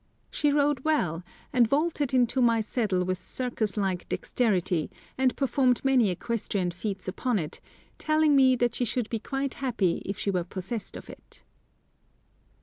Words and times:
She 0.31 0.51
rode 0.51 0.79
well, 0.79 1.21
and 1.53 1.67
vaulted 1.67 2.11
into 2.11 2.41
my 2.41 2.59
saddle 2.59 3.05
with 3.05 3.21
circus 3.21 3.77
like 3.77 4.09
dexterity, 4.09 4.89
and 5.15 5.35
performed 5.37 5.85
many 5.85 6.09
equestrian 6.09 6.71
feats 6.71 7.07
upon 7.07 7.37
it, 7.37 7.61
telling 7.99 8.35
me 8.35 8.55
that 8.55 8.73
she 8.73 8.83
should 8.83 9.11
be 9.11 9.19
quite 9.19 9.53
happy 9.53 10.01
if 10.03 10.17
she 10.17 10.31
were 10.31 10.43
possessed 10.43 10.97
of 10.97 11.07
it. 11.07 11.43